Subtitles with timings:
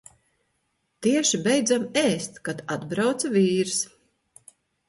[1.07, 3.79] Tieši beidzam ēst, kad atbrauca vīrs.